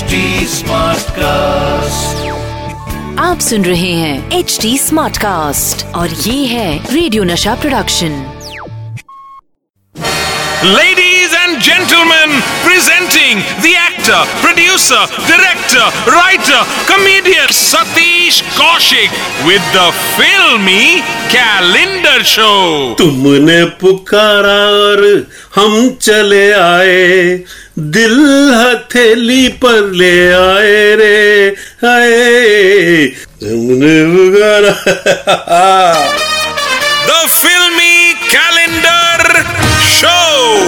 [0.00, 2.26] Smart cast
[3.20, 8.14] आप सुन रहे हैं एच टी स्मार्ट कास्ट और ये है radio Nasha production
[10.64, 21.00] ladies and gentleman presenting the actor producer director writer comedian Satish Kaushik with the filmy
[21.34, 22.50] calendar show
[22.98, 25.02] तुमने पुकारा और
[25.56, 27.44] हम चले आए।
[27.78, 31.56] दिल हथेली पर ले आए रे
[31.88, 34.72] आए। तुमने पुकारा
[37.06, 39.44] The filmy calendar
[39.92, 40.58] show.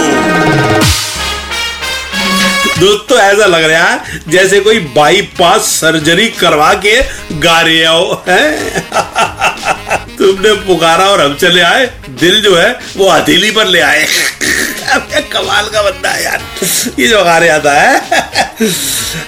[2.79, 7.01] दोस्तों ऐसा लग रहा है जैसे कोई बाईपास सर्जरी करवा के
[7.39, 8.83] गा रहे हो हैं?
[10.17, 14.07] तुमने पुकारा और हम चले आए। दिल जो है वो हथेली पर ले आए।
[14.91, 16.41] अबे कमाल का बंदा है यार।
[16.99, 18.29] ये जो गा रहे आता है।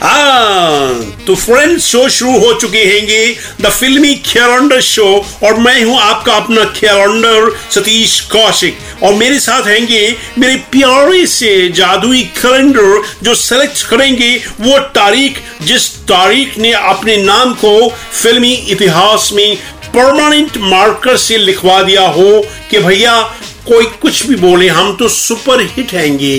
[0.01, 0.93] हाँ
[1.27, 5.05] तो फ्रेंड्स शो शुरू हो चुके हैंगे। द फिल्मी कैलेंडर शो
[5.43, 11.69] और मैं हूँ आपका अपना कैलेंडर सतीश कौशिक। और मेरे साथ हैंगे मेरे प्यारे से
[11.75, 17.89] जादुई कैलेंडर जो सेलेक्ट करेंगे, वो तारीख, जिस तारीख ने अपने नाम को
[18.21, 19.55] फिल्मी इतिहास में
[19.95, 22.29] परमानेंट मार्कर से लिखवा दिया हो
[22.69, 23.21] कि भैया
[23.67, 26.37] कोई कुछ भी बोले, हम तो सुपर हिट हैंगे।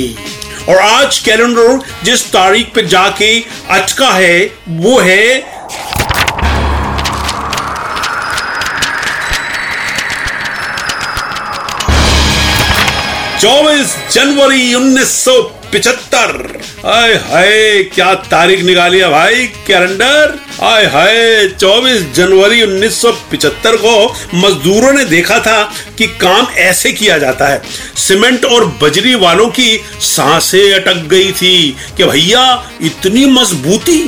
[0.69, 3.29] और आज कैलेंडर जिस तारीख पे जाके
[3.71, 5.53] अटका है, वो है
[13.41, 15.33] चौबीस जनवरी उन्नीस सौ
[15.75, 20.39] पिछहत्तर हाय हाय, क्या तारीख निकाली है भाई, कैलेंडर?
[20.61, 27.49] हाय हाय 24 जनवरी 1975 को मजदूरों ने देखा था कि काम ऐसे किया जाता
[27.49, 27.63] है।
[27.97, 33.99] सीमेंट और बजरी वालों की साँसें अटक गई थी कि भैया, इतनी मजबूती?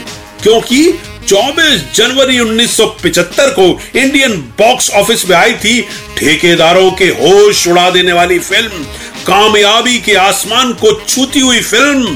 [0.42, 7.90] क्योंकि 24 जनवरी 1975 को इंडियन बॉक्स ऑफ़िस में आई थी ठेकेदारों के होश उड़ा
[7.90, 8.86] देने वाली फ़िल्म।
[9.26, 12.14] कामयाबी के आसमान को छूती हुई फ़िल्म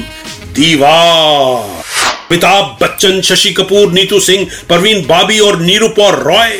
[0.55, 1.81] दीवार।
[2.21, 6.53] अमिताभ बच्चन, शशि कपूर, नीतू सिंह, परवीन बाबी और नीरूपौर रॉय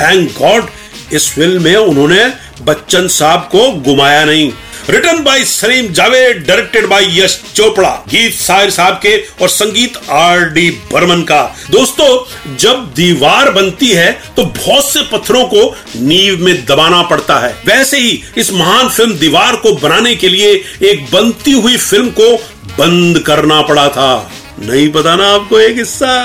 [0.00, 0.68] थैंक गॉड
[1.12, 2.24] इस फ़िल्म में उन्होंने
[2.62, 4.50] बच्चन साहब को गुमाया नहीं।
[4.90, 10.44] Written by Salim Javed directed by Yash Chopra गीत साहिर साहब के और संगीत आर
[10.50, 15.64] डी बर्मन का। दोस्तों, जब दीवार बनती है तो बहुत से पत्थरों को
[15.98, 20.52] नींव में दबाना पड़ता है। वैसे ही, इस महान फ़िल्म दीवार को बनाने के लिए
[20.90, 22.34] एक बनती हुई फ़िल्म को
[22.78, 26.16] बंद करना पड़ा था। नहीं पता ना आपको एक हिस्सा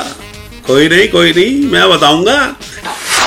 [0.68, 2.56] कोई नहीं कोई नहीं, मैं बताऊँगा।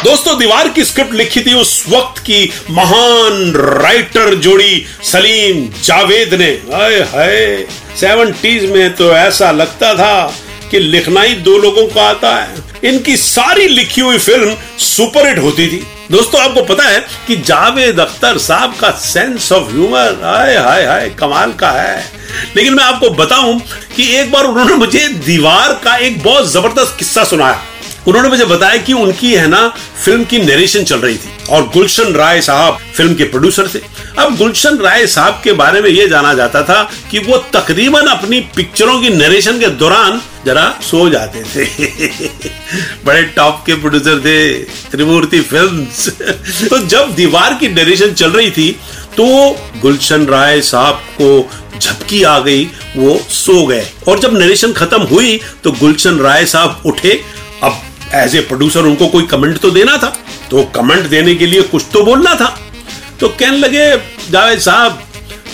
[0.04, 6.48] दोस्तों, दीवार की स्क्रिप्ट लिखी थी उस वक्त की महान राइटर जोड़ी सलीम जावेद ने।
[6.72, 7.66] हाय हाय।
[8.00, 10.34] सेवनटीज में तो ऐसा लगता था
[10.70, 15.66] कि लिखना ही दो लोगों को आता है। इनकी सारी लिखी हुई फ़िल्म सुपरहिट होती
[15.66, 20.84] थी। दोस्तों, आपको पता है कि जावेद अख्तर साहब का सेंस ऑफ़ ह्यूमर हाय हाय
[20.84, 22.10] हाय, कमाल का है।
[22.56, 23.60] लेकिन मैं आपको बताऊँ
[23.96, 27.62] कि एक बार उन्होंने मुझे दीवार का एक बहुत ज़बरदस्त किस्सा सुनाया।
[28.08, 29.68] उन्होंने मुझे बताया कि उनकी, है ना,
[30.04, 33.80] फ़िल्म की नरेशन चल रही थी। और गुलशन राय साहब फ़िल्म के प्रोड्यूसर थे।
[34.18, 38.40] अब गुलशन राय साहब के बारे में यह जाना जाता था कि वो तकरीबन अपनी
[38.56, 41.64] पिक्चरों की नरेशन के दौरान जरा सो जाते थे।
[43.04, 44.52] बड़े टॉप के प्रोड्यूसर थे,
[44.90, 46.08] त्रिमूर्ति फिल्म्स
[46.70, 48.70] तो जब दीवार की नरेशन चल रही थी
[49.16, 49.26] तो
[49.82, 52.64] गुलशन राय साहब को झपकी आ गई,
[52.96, 57.20] वो सो गए। और जब नरेशन खत्म हुई तो गुलशन राय साहब उठे।
[57.62, 57.82] अब
[58.16, 60.16] एज ए प्रोड्यूसर उनको कोई कमेंट तो देना था
[60.50, 62.46] तो कमेंट देने के लिए कुछ तो बोलना था।
[63.20, 63.84] तो कहने लगे
[64.30, 65.02] जावेद साहब,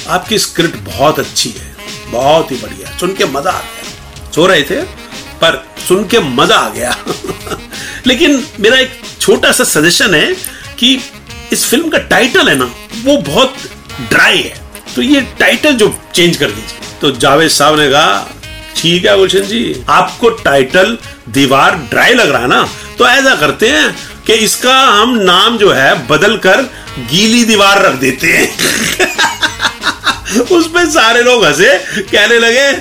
[0.08, 1.74] आपकी स्क्रिप्ट बहुत अच्छी है,
[2.10, 4.80] बहुत ही बढ़िया, सुन के मज़ा आ गया। सो रहे थे,
[5.40, 6.96] पर सुन के मज़ा आ गया।
[8.06, 10.34] लेकिन मेरा एक छोटा सा सजेशन है
[10.78, 10.94] कि
[11.52, 12.70] इस फ़िल्म का टाइटल है ना,
[13.04, 13.54] वो बहुत
[14.10, 14.60] ड्राई है।
[14.94, 18.41] तो ये टाइटल जो चेंज कर दीजिए। तो जावेद साहब ने कहा
[18.76, 20.96] ठीक है गुलशन जी, आपको टाइटल
[21.28, 22.62] दीवार ड्राई लग रहा है ना
[22.98, 23.94] तो ऐसा करते हैं
[24.26, 26.62] कि इसका हम नाम जो है बदल कर
[27.10, 28.48] गीली दीवार रख देते हैं।
[30.52, 31.78] उसमें सारे लोग हंसे,
[32.12, 32.72] कहने लगे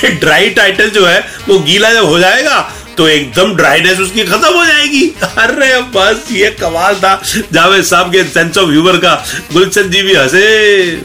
[0.00, 1.18] कि ड्राई टाइटल जो है
[1.48, 2.58] वो गीला जब हो जाएगा
[2.96, 5.02] तो एकदम ड्राइनेस उसकी खत्म हो जाएगी।
[5.38, 7.14] अरे बस ये कमाल था।
[7.52, 9.14] जावेद साहब के सेंस ऑफ़ ह्यूमर का।
[9.52, 10.44] गुलशन जी भी हंसे।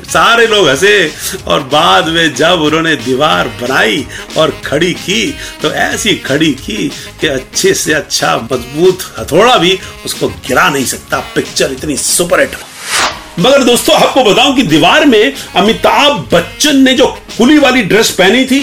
[0.07, 1.11] सारे लोग हंसे।
[1.47, 4.05] और बाद में जब उन्होंने दीवार बनाई
[4.37, 6.91] और खड़ी की तो ऐसी खड़ी की
[7.21, 12.57] कि अच्छे से अच्छा मज़बूत हथौड़ा भी उसको गिरा नहीं सकता। पिक्चर इतनी सुपर हिट
[13.39, 17.05] मगर दोस्तों आपको बताऊँ कि दीवार में अमिताभ बच्चन ने जो
[17.37, 18.61] खुली वाली ड्रेस पहनी थी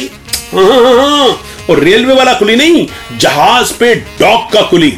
[0.54, 1.28] हाँ, हाँ, हाँ,
[1.70, 2.86] और रेलवे वाला कुली नहीं,
[3.18, 4.92] जहाज़ पे डॉक का कुली।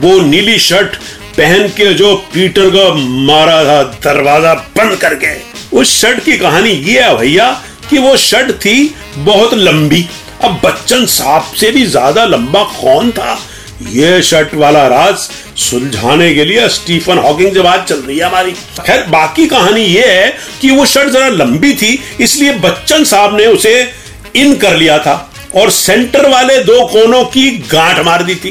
[0.00, 0.96] वो नीली शर्ट
[1.36, 2.92] पहन के जो पीटर को
[3.26, 5.34] मारा था, दरवाज़ा बंद करके।
[5.76, 7.50] उस शर्ट की कहानी ये है भैया
[7.90, 10.08] कि वो शर्ट थी बहुत लंबी।
[10.42, 13.38] अब बच्चन साहब से भी ज़्यादा लंबा कौन था?
[13.82, 15.28] ये शर्ट वाला राज
[15.58, 20.06] सुलझाने के लिए स्टीफन हॉकिंग से बात चल रही है हमारी। खैर, बाकी कहानी ये
[20.06, 23.92] है कि वो शर्ट जरा लंबी थी, इसलिए बच्चन साहब ने उसे
[24.36, 28.50] इन कर लिया था। और सेंटर वाले दो कोनों की गांठ मार दी थी।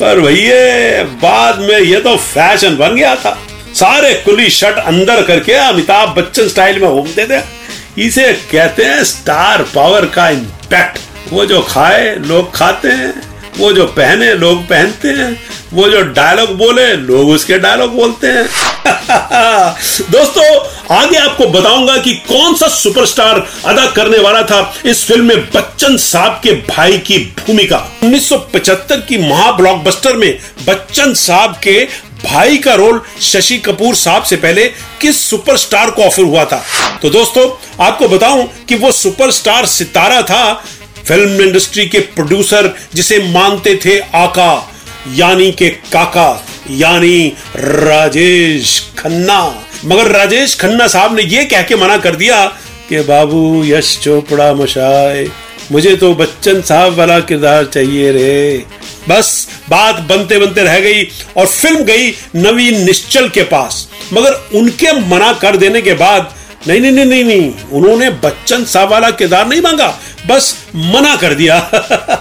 [0.00, 3.38] पर भैया, बाद में ये तो फ़ैशन बन गया था।
[3.74, 7.60] सारे कुली शर्ट अंदर करके अमिताभ बच्चन स्टाइल में घूमते थे
[7.98, 10.98] इसे कहते हैं स्टार पावर का इम्पैक्ट।
[11.32, 15.42] वो जो खाए, लोग खाते हैं। वो जो पहने, लोग पहनते हैं।
[15.72, 18.46] वो जो डायलॉग बोले, लोग उसके डायलॉग बोलते हैं।
[20.10, 25.50] दोस्तों आगे आपको बताऊँगा कि कौन सा सुपरस्टार अदा करने वाला था इस फ़िल्म में
[25.50, 31.84] बच्चन साहब के भाई की भूमिका। 1975 की महा ब्लॉकबस्टर में बच्चन साहब के
[32.24, 34.66] भाई का रोल शशि कपूर साहब से पहले
[35.00, 36.64] किस सुपरस्टार को ऑफ़र हुआ था?
[37.02, 37.48] तो दोस्तों,
[37.84, 40.64] आपको बताऊँ कि वो सुपरस्टार सितारा था,
[41.08, 44.72] फ़िल्म इंडस्ट्री के प्रोड्यूसर जिसे मानते थे आका,
[45.14, 51.96] यानी के काका, यानी राजेश खन्ना। मगर राजेश खन्ना साहब ने यह कह के मना
[51.96, 52.46] कर दिया
[52.88, 55.28] कि बाबू, यश चोपड़ा मशाए,
[55.72, 58.64] मुझे तो बच्चन साहब वाला किरदार चाहिए रे।
[59.08, 61.04] बस बात बनते बनते रह गई
[61.36, 66.34] और फ़िल्म गई नवीन निश्चल के पास। मगर उनके मना कर देने के बाद,
[66.68, 71.34] नहीं नहीं नहीं नहीं नहीं, उन्होंने बच्चन साहब वाला किरदार नहीं मांगा। बस मना कर
[71.34, 71.58] दिया।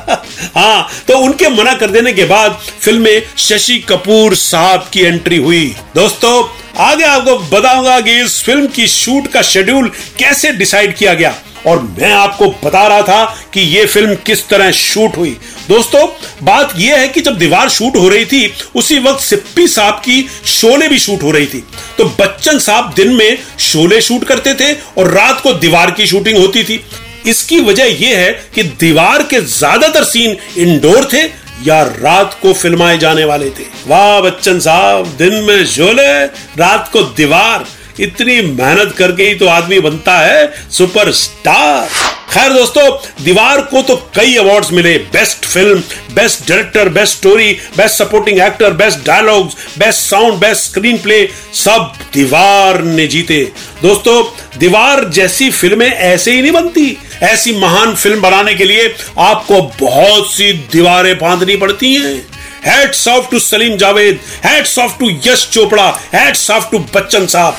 [0.56, 5.38] हाँ तो उनके मना कर देने के बाद फ़िल्म में शशि कपूर साहब की एंट्री
[5.38, 5.66] हुई।
[5.96, 6.44] दोस्तों,
[6.84, 11.36] आगे आपको बताऊँगा कि इस फ़िल्म की शूट का शेड्यूल कैसे डिसाइड किया गया।
[11.68, 13.24] और मैं आपको बता रहा था
[13.54, 15.36] कि यह फ़िल्म किस तरह शूट हुई।
[15.70, 16.06] दोस्तों,
[16.44, 20.22] बात यह है कि जब दीवार शूट हो रही थी, उसी वक्त सिप्पी साहब की
[20.46, 21.64] शोले भी शूट हो रही थी।
[21.98, 26.38] तो बच्चन साहब दिन में शोले शूट करते थे और रात को दीवार की शूटिंग
[26.38, 26.84] होती थी।
[27.28, 31.24] इसकी वजह यह है कि दीवार के ज़्यादातर सीन इंडोर थे
[31.66, 36.26] या रात को फिल्माए जाने वाले थे। वाह बच्चन साहब, दिन में झोले,
[36.58, 37.66] रात को दीवार।
[38.00, 41.88] इतनी मेहनत करके ही तो आदमी बनता है सुपरस्टार
[42.32, 42.84] खैर दोस्तों,
[43.24, 45.80] दीवार को तो कई अवार्ड्स मिले। Best film
[46.16, 52.82] best director best story best supporting actor best dialogues best sound best screenplay सब दीवार
[52.84, 53.42] ने जीते।
[53.82, 54.24] दोस्तों,
[54.60, 60.32] दीवार जैसी फ़िल्में ऐसे ही नहीं बनती। ऐसी महान फ़िल्म बनाने के लिए आपको बहुत
[60.34, 62.16] सी दीवारें बांधनी पड़ती हैं।
[62.66, 67.58] Hats off to Salim Javed hats off to Yash Chopra hats off to Bachchan साहब.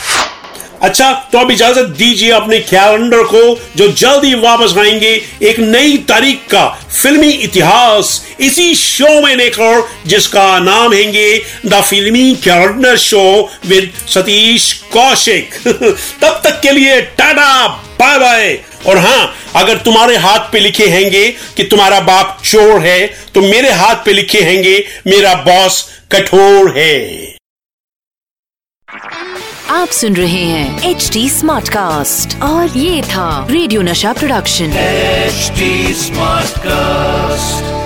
[0.83, 5.11] अच्छा तो अब इजाज़त दीजिए अपने कैलेंडर को, जो जल्द वापस आएँगे
[5.43, 6.65] एक नई तारीख का
[7.03, 14.73] फिल्मी इतिहास इसी शो में लेकर, जिसका नाम है the filmy calendar show with Satish
[14.93, 15.55] Kaushik.
[16.23, 17.90] तब तक के लिए टाटा!
[18.01, 18.59] बाय बाय
[18.89, 21.27] और हाँ अगर तुम्हारे हाथ पे लिखे हैंगे
[21.57, 23.01] कि तुम्हारा बाप चोर है
[23.35, 25.83] तो मेरे हाथ पे लिखे हैंगे मेरा बॉस
[26.13, 26.95] कठोर है।
[29.71, 35.95] आप सुन रहे हैं एच डी स्मार्ट कास्ट और ये था radio Nasha production HD
[36.05, 37.80] smart Smartcast.